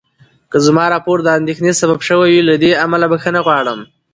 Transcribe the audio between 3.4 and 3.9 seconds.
غواړم.